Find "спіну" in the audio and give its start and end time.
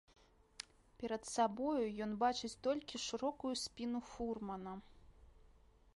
3.67-3.99